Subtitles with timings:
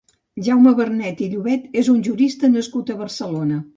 [0.45, 3.61] Jaume Vernet i Llobet és un jurista nascut a Barcelona.